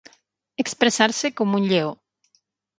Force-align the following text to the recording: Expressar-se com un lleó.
Expressar-se 0.63 1.33
com 1.43 1.55
un 1.61 1.71
lleó. 1.75 1.95